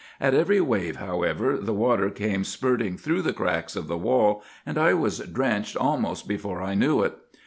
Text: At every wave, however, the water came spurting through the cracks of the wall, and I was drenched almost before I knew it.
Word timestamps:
At 0.19 0.33
every 0.33 0.59
wave, 0.59 0.95
however, 0.95 1.57
the 1.59 1.75
water 1.75 2.09
came 2.09 2.43
spurting 2.43 2.97
through 2.97 3.21
the 3.21 3.33
cracks 3.33 3.75
of 3.75 3.87
the 3.87 3.99
wall, 3.99 4.41
and 4.65 4.79
I 4.79 4.95
was 4.95 5.19
drenched 5.19 5.77
almost 5.77 6.27
before 6.27 6.59
I 6.59 6.73
knew 6.73 7.03
it. 7.03 7.13